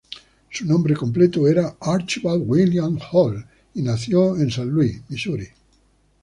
Su 0.49 0.65
nombre 0.65 0.95
completo 0.95 1.47
era 1.47 1.75
Archibald 1.79 2.41
Williams 2.47 3.03
Hall, 3.11 3.45
y 3.75 3.83
nació 3.83 4.35
en 4.35 4.49
San 4.49 4.67
Luis, 4.67 4.99
Misuri. 5.09 5.47